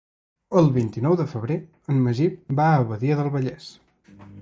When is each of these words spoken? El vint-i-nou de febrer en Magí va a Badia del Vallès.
El 0.61 0.69
vint-i-nou 0.77 1.17
de 1.19 1.27
febrer 1.35 1.59
en 1.95 2.01
Magí 2.07 2.31
va 2.63 2.73
a 2.73 2.83
Badia 2.95 3.23
del 3.25 3.35
Vallès. 3.37 3.73